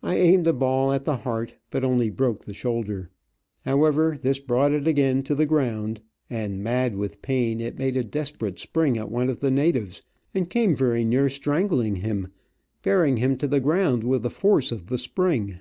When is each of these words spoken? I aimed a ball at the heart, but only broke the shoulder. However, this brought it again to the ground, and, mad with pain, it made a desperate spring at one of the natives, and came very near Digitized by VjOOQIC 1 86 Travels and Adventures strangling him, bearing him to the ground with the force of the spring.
I 0.00 0.14
aimed 0.14 0.46
a 0.46 0.52
ball 0.52 0.92
at 0.92 1.04
the 1.06 1.16
heart, 1.16 1.56
but 1.70 1.82
only 1.82 2.08
broke 2.08 2.44
the 2.44 2.54
shoulder. 2.54 3.10
However, 3.64 4.16
this 4.16 4.38
brought 4.38 4.70
it 4.70 4.86
again 4.86 5.24
to 5.24 5.34
the 5.34 5.44
ground, 5.44 6.02
and, 6.30 6.62
mad 6.62 6.94
with 6.94 7.20
pain, 7.20 7.58
it 7.60 7.76
made 7.76 7.96
a 7.96 8.04
desperate 8.04 8.60
spring 8.60 8.96
at 8.96 9.10
one 9.10 9.28
of 9.28 9.40
the 9.40 9.50
natives, 9.50 10.02
and 10.32 10.48
came 10.48 10.76
very 10.76 11.04
near 11.04 11.22
Digitized 11.22 11.22
by 11.24 11.26
VjOOQIC 11.26 11.26
1 11.26 11.26
86 11.26 11.38
Travels 11.38 11.58
and 11.58 11.96
Adventures 11.96 11.96
strangling 11.96 11.96
him, 11.96 12.32
bearing 12.82 13.16
him 13.16 13.36
to 13.38 13.46
the 13.48 13.58
ground 13.60 14.04
with 14.04 14.22
the 14.22 14.30
force 14.30 14.70
of 14.70 14.86
the 14.86 14.98
spring. 14.98 15.60